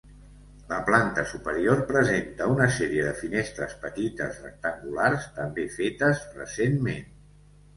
[0.69, 7.07] La planta superior presenta una sèrie de finestres petites rectangulars, també fetes recentment.